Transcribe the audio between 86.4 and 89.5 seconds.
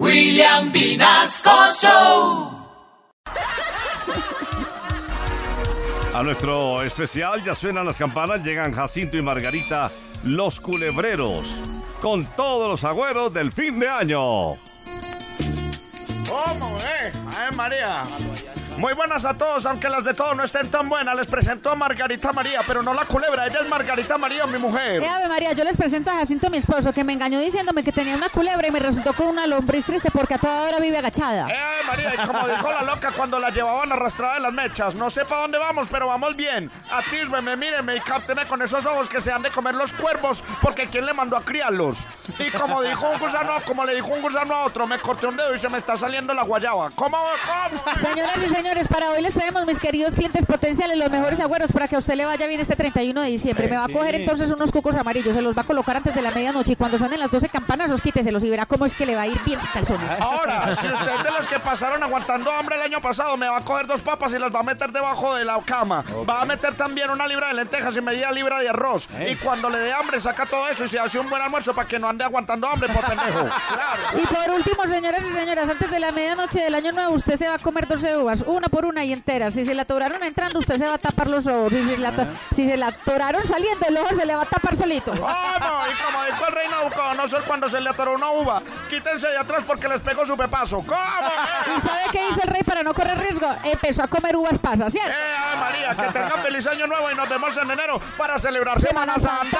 el rey Nabucodonosor cuando se le atoró una uva, quítense de